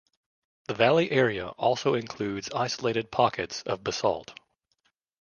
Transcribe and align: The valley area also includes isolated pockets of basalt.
The 0.67 0.73
valley 0.73 1.11
area 1.11 1.49
also 1.49 1.93
includes 1.93 2.49
isolated 2.55 3.11
pockets 3.11 3.61
of 3.61 3.83
basalt. 3.83 4.33